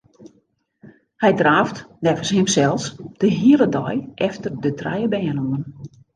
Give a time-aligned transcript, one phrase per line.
[1.21, 2.85] Hy draaft neffens himsels
[3.19, 3.95] de hiele dei
[4.27, 5.63] efter de trije bern oan.